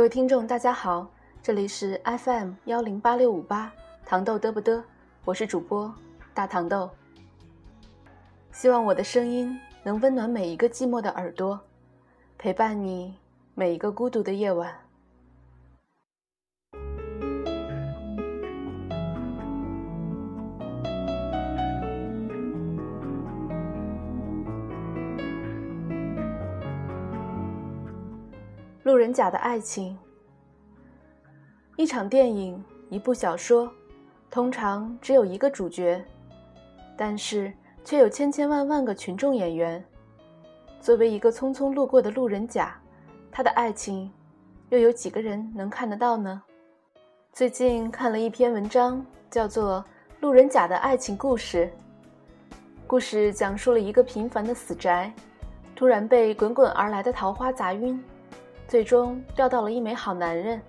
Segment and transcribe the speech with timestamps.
[0.00, 1.06] 各位听众，大家好，
[1.42, 3.70] 这里是 FM 幺零八六五八
[4.06, 4.82] 糖豆嘚不嘚，
[5.26, 5.94] 我是主播
[6.32, 6.88] 大糖豆。
[8.50, 11.60] 希望我的声音能温暖每一个寂寞的耳朵，
[12.38, 13.14] 陪伴你
[13.54, 14.74] 每一个孤独的夜晚。
[28.90, 29.96] 路人甲的爱情，
[31.76, 33.70] 一场电影，一部小说，
[34.28, 36.04] 通常只有一个主角，
[36.96, 37.52] 但是
[37.84, 39.84] 却有千千万万个群众演员。
[40.80, 42.76] 作为一个匆匆路过的路人甲，
[43.30, 44.10] 他的爱情，
[44.70, 46.42] 又有几个人能看得到呢？
[47.32, 49.84] 最近看了一篇文章，叫做
[50.18, 51.70] 《路人甲的爱情故事》。
[52.88, 55.14] 故事讲述了一个平凡的死宅，
[55.76, 58.02] 突然被滚滚而来的桃花砸晕。
[58.70, 60.62] 最终钓到了一枚好男人。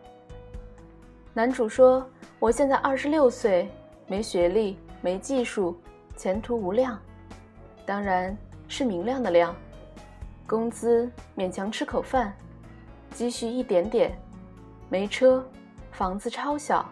[1.35, 2.03] 男主说
[2.41, 3.69] ：“我现在二十六岁，
[4.07, 5.79] 没学历，没技术，
[6.15, 6.99] 前途无量，
[7.85, 8.35] 当然
[8.67, 9.55] 是明亮的亮。
[10.47, 12.33] 工资勉强吃口饭，
[13.11, 14.17] 积蓄一点点，
[14.89, 15.47] 没车，
[15.91, 16.83] 房子超小，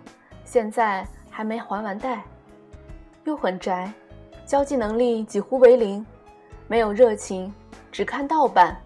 [0.46, 2.24] 现在还没还完贷，
[3.24, 3.92] 又很宅，
[4.46, 6.06] 交际能力几乎为零，
[6.68, 7.52] 没有热情，
[7.92, 8.80] 只看盗版。”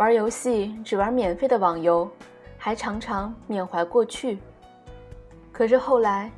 [0.00, 2.10] 玩游戏只玩免费的网游，
[2.56, 4.38] 还常常缅怀过去。
[5.52, 6.30] 可是后来，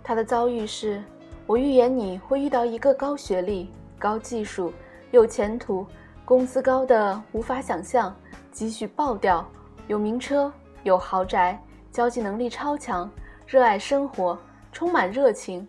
[0.00, 1.02] 他的遭遇是：
[1.44, 3.68] 我预言你会遇到一个高学历、
[3.98, 4.72] 高技术、
[5.10, 5.84] 有前途、
[6.24, 8.14] 工资高的无法想象、
[8.52, 9.44] 积蓄爆掉、
[9.88, 10.52] 有名车、
[10.84, 13.10] 有豪宅、交际能力超强、
[13.44, 14.38] 热爱生活、
[14.70, 15.66] 充满热情，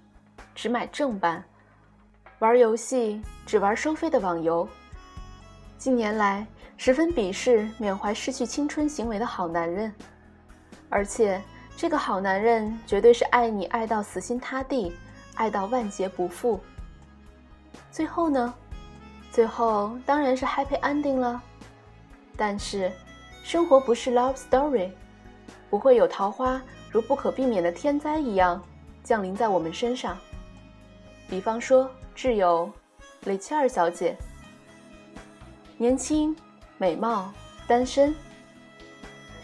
[0.53, 1.43] 只买正版，
[2.37, 4.69] 玩游戏只玩收费的网游。
[5.79, 6.45] 近年来。
[6.77, 9.93] 十分鄙视缅怀失去青春行为的好男人，
[10.89, 11.41] 而且
[11.77, 14.93] 这个好男人绝对是爱你爱到死心塌地，
[15.35, 16.59] 爱到万劫不复。
[17.89, 18.53] 最后呢？
[19.31, 21.41] 最后当然是 happy ending 了。
[22.35, 22.91] 但是，
[23.43, 24.91] 生活不是 love story，
[25.69, 28.61] 不会有桃花如不可避免的天灾一样
[29.03, 30.17] 降临在我们身上。
[31.29, 32.69] 比方说，挚友
[33.23, 34.17] 雷切尔小姐，
[35.77, 36.35] 年轻。
[36.83, 37.31] 美貌、
[37.65, 38.13] 单身、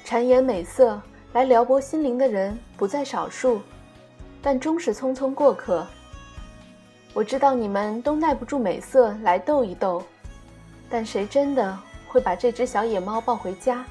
[0.05, 1.01] 谗言美色
[1.31, 3.61] 来撩拨心灵的人不在少数，
[4.41, 5.87] 但终是匆匆过客。
[7.13, 10.03] 我知道你们都耐不住美色来斗一斗，
[10.89, 11.79] 但谁真的
[12.09, 13.85] 会把这只小野猫抱回家？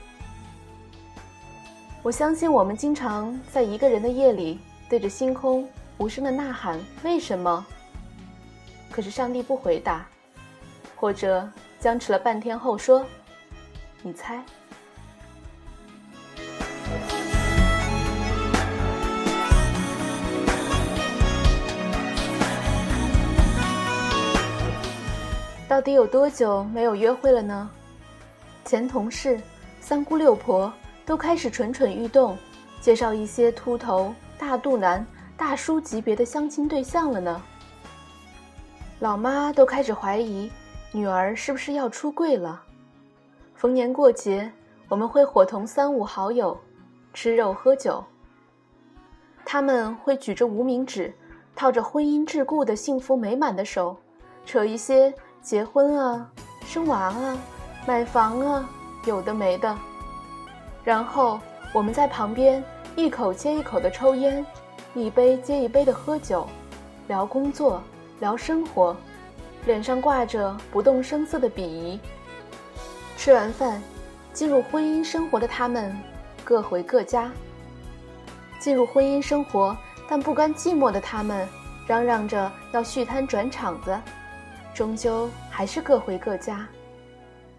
[2.03, 4.61] 我相信我们经常在一个人的夜里
[4.91, 5.67] 对着星空
[5.97, 7.65] 无声的呐喊：“为什么？”
[8.93, 10.07] 可是上帝不回答，
[10.95, 11.49] 或者
[11.81, 13.03] 僵持了半天后说。
[14.03, 14.41] 你猜，
[25.69, 27.69] 到底有多久没有约会了呢？
[28.65, 29.41] 前同事、
[29.81, 30.73] 三姑六婆
[31.05, 32.39] 都开始蠢蠢欲动，
[32.81, 35.05] 介绍一些秃头、大肚腩、
[35.37, 37.43] 大叔级别的相亲对象了呢。
[39.01, 40.51] 老妈都开始怀疑，
[40.93, 42.63] 女儿是不是要出柜了。
[43.59, 44.49] 逢年过节，
[44.89, 46.57] 我们会伙同三五好友
[47.13, 48.05] 吃肉喝酒。
[49.45, 51.13] 他们会举着无名指，
[51.57, 53.97] 套着婚姻桎梏的幸福美满的手，
[54.47, 56.31] 扯一些结婚啊、
[56.67, 57.37] 生娃啊、
[57.85, 58.71] 买房啊，
[59.07, 59.77] 有的没的。
[60.85, 61.41] 然后
[61.75, 62.63] 我们在旁边
[62.95, 64.47] 一口接一口的抽烟，
[64.95, 66.47] 一杯接一杯的喝酒，
[67.09, 67.83] 聊工作，
[68.21, 68.97] 聊生活，
[69.67, 71.99] 脸上挂着不动声色的鄙夷。
[73.29, 73.79] 吃完饭，
[74.33, 75.95] 进入婚姻生活的他们，
[76.43, 77.31] 各回各家。
[78.59, 79.77] 进入婚姻生活
[80.09, 81.47] 但不甘寂寞的他们，
[81.87, 83.95] 嚷嚷着要续摊转场子，
[84.73, 86.67] 终究还是各回各家。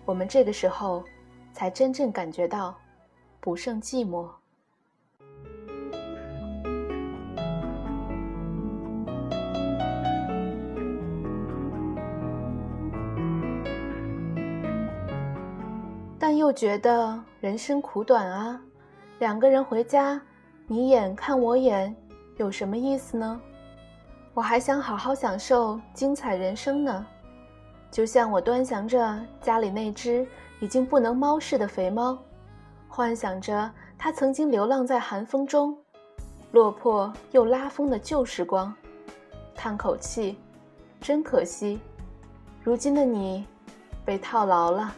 [0.06, 1.04] 我们这个时候，
[1.54, 2.76] 才真正感觉到
[3.40, 4.28] 不胜寂寞。
[16.32, 18.62] 但又觉得人生苦短啊，
[19.18, 20.22] 两个人回家，
[20.68, 21.96] 你眼看我眼，
[22.38, 23.42] 有什么意思呢？
[24.36, 27.04] 我还想好好享受精彩人生呢。
[27.90, 30.24] 就像我端详着家里那只
[30.60, 32.16] 已经不能猫视的肥猫，
[32.88, 33.68] 幻想着
[33.98, 35.76] 它曾经流浪在寒风中，
[36.52, 38.72] 落魄又拉风的旧时光，
[39.56, 40.38] 叹口气，
[41.02, 41.80] 真可惜，
[42.62, 43.48] 如今的你，
[44.06, 44.94] 被套牢了。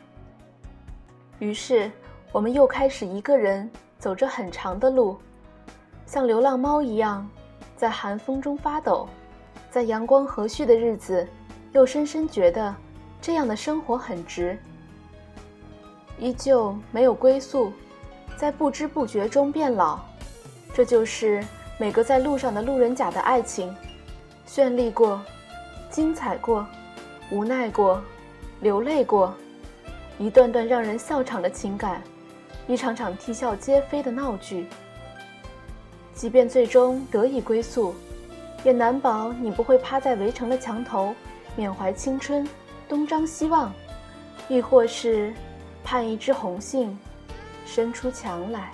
[1.42, 1.92] 于是，
[2.32, 3.68] 我们又开始一个人
[3.98, 5.18] 走着很长的路，
[6.06, 7.28] 像流浪猫一样，
[7.76, 9.10] 在寒风中发抖，
[9.72, 11.28] 在阳光和煦的日子，
[11.72, 12.76] 又深深觉得
[13.20, 14.56] 这样的生活很值。
[16.20, 17.74] 依旧没有归宿，
[18.38, 19.98] 在不知不觉中变老，
[20.76, 21.44] 这就是
[21.80, 23.76] 每个在路上的路人甲的爱情，
[24.48, 25.20] 绚丽过，
[25.90, 26.68] 精彩过，
[27.32, 28.00] 无奈过，
[28.60, 29.34] 流泪过，
[30.22, 32.02] 一段段让人笑场的情感，
[32.68, 34.68] 一场场啼笑皆非的闹剧。
[36.14, 37.96] 即便最终得以归宿，
[38.64, 41.16] 也难保你不会趴在围城的墙头，
[41.56, 42.48] 缅怀青春，
[42.88, 43.74] 东张西望，
[44.48, 45.34] 亦或是。
[45.84, 46.96] 盼一枝红杏
[47.66, 48.72] 伸出墙来。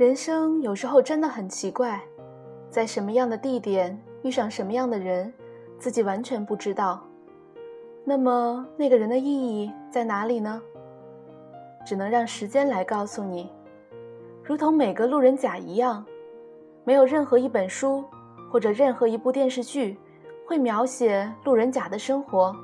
[0.00, 2.00] 人生有时候真的很奇怪，
[2.70, 5.30] 在什么样的地点遇上什么样的人。
[5.78, 7.02] 自己完全不知道，
[8.02, 10.62] 那么那个人的意义在哪里呢？
[11.84, 13.52] 只能让时间来告诉你。
[14.42, 16.02] 如同每个路人甲一样，
[16.82, 18.02] 没有任何一本书
[18.50, 19.98] 或者任何一部电视剧
[20.46, 22.56] 会描写路人甲的生活。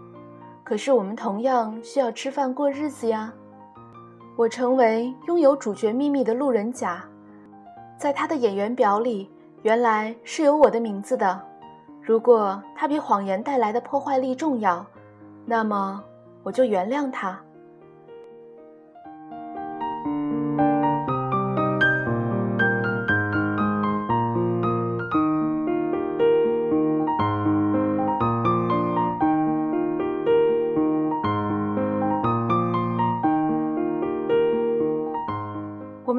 [0.65, 3.31] 可是我们同样需要吃饭过日子呀。
[4.37, 7.06] 我成为拥有主角秘密的路人甲，
[7.97, 9.31] 在他的演员表里，
[9.63, 11.41] 原来是有我的名字的。
[12.03, 14.85] 如果他比谎言带来的破坏力重要，
[15.45, 16.03] 那么
[16.43, 17.41] 我就原谅他。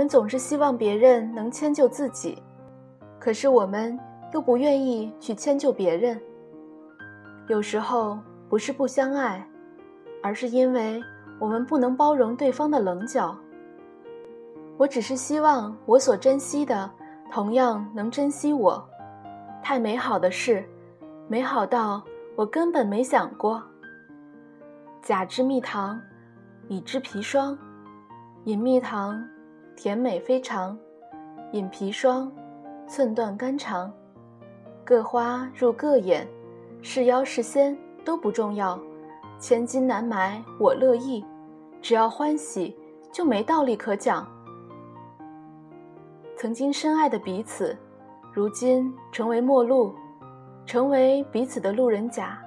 [0.07, 2.42] 们总是希望别人能迁就自己，
[3.19, 4.00] 可是我们。
[4.33, 6.19] 又不愿意去迁就别人。
[7.48, 8.19] 有时候
[8.50, 9.42] 不是不相爱，
[10.21, 11.01] 而是因为
[11.39, 13.36] 我们不能包容对方的棱角。
[14.77, 16.92] 我只是希望我所珍惜的，
[17.31, 18.86] 同样能珍惜我。
[19.63, 20.62] 太美好的事，
[21.30, 22.04] 美好到
[22.36, 23.63] 我根本没想过。
[25.01, 25.98] 甲之蜜糖，
[26.68, 27.57] 乙之砒霜。
[28.44, 29.25] 饮蜜糖，
[29.78, 30.76] 甜美非常；
[31.52, 32.32] 饮砒霜，
[32.88, 33.94] 寸断肝肠。
[34.84, 36.28] 各花入各眼，
[36.82, 38.80] 是妖是仙都不重要，
[39.40, 41.24] 千金难买我乐意，
[41.80, 42.76] 只要欢喜
[43.12, 44.28] 就没道理可讲。
[46.36, 47.78] 曾经深爱的彼此，
[48.34, 49.94] 如今成为陌路，
[50.66, 52.40] 成为彼此的路人甲，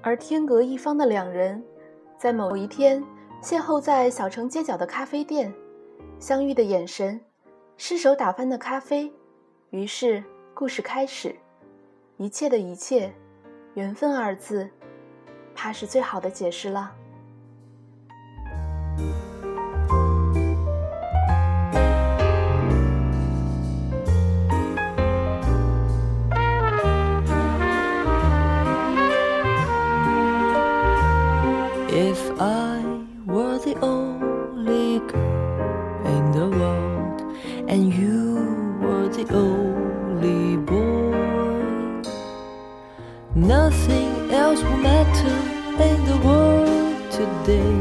[0.00, 1.60] 而天隔一方的两人，
[2.16, 3.02] 在某一天
[3.42, 5.52] 邂逅在小城街角的咖啡店，
[6.20, 7.20] 相遇的眼神，
[7.76, 9.12] 失手打翻的咖啡，
[9.70, 10.22] 于是
[10.52, 11.34] 故事开始。
[12.16, 13.14] 一切的一切，
[13.74, 14.68] 缘分二字，
[15.54, 16.92] 怕是最好的解释了。
[44.32, 45.36] Else will matter
[45.88, 47.76] in the world today.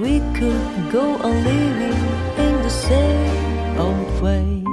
[0.00, 2.00] We could go on living
[2.44, 4.64] in the same old way.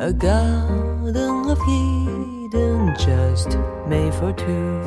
[0.00, 3.58] A garden of Eden just
[3.88, 4.80] made for two,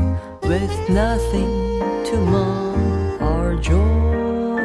[0.44, 4.62] with nothing to mar our joy.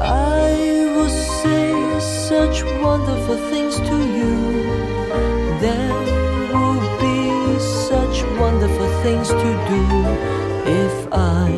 [0.00, 0.50] I
[0.94, 4.63] will say such wonderful things to you.
[9.04, 9.82] Things to do
[10.64, 11.50] if I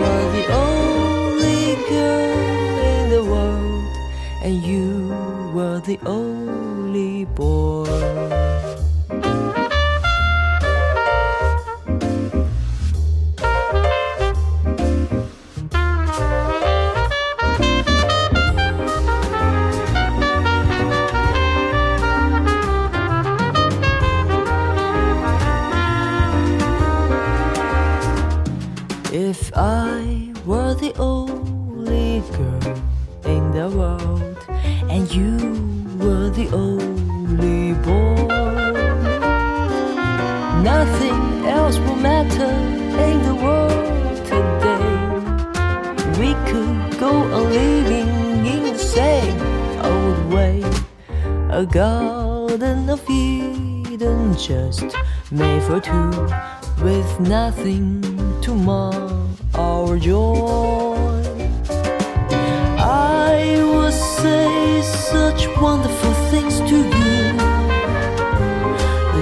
[0.00, 3.96] were the only girl in the world
[4.44, 5.08] and you
[5.54, 7.69] were the only boy.
[40.62, 42.52] Nothing else will matter
[43.08, 44.98] in the world today.
[46.20, 49.40] we could go on living in the same
[49.82, 50.62] old way.
[51.50, 54.94] A garden of Eden just
[55.32, 56.10] made for two,
[56.84, 58.09] with nothing
[58.50, 61.22] to our joy.
[62.78, 67.22] I will say such wonderful things to you.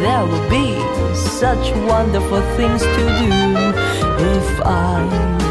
[0.03, 0.69] There will be
[1.15, 3.35] such wonderful things to do
[4.37, 5.05] if I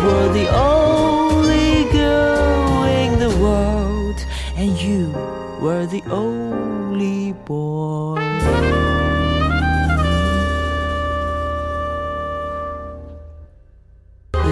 [0.05, 4.19] were the only girl in the world
[4.55, 5.11] and you
[5.61, 8.76] were the only boy.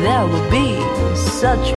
[0.06, 0.78] There will be
[1.16, 1.74] such